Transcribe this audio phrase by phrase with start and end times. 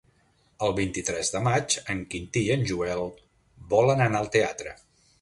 [0.67, 3.07] El vint-i-tres de maig en Quintí i en Joel
[3.79, 4.79] volen anar al teatre.